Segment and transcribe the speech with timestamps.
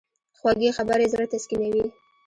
[0.37, 1.85] خوږې خبرې زړه تسکینوي.